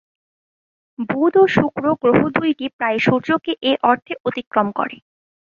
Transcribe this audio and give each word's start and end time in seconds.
বুধ 1.09 1.33
ও 1.37 1.55
শুক্র 1.55 1.83
গ্রহ 2.01 2.19
দুইটি 2.37 2.65
প্রায়ই 2.77 3.01
সূর্যকে 3.01 3.51
এ 3.63 3.83
অর্থে 3.89 4.13
"অতিক্রম" 4.27 4.67
করে। 4.77 4.97